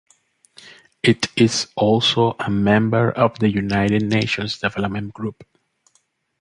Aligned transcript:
It 1.03 1.27
is 1.35 1.67
also 1.75 2.35
a 2.39 2.49
member 2.49 3.11
of 3.11 3.37
the 3.37 3.47
United 3.49 4.01
Nations 4.01 4.57
Development 4.57 5.13
Group. 5.13 5.43